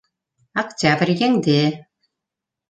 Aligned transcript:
Октябрь 0.61 1.13
еңде. 1.27 1.59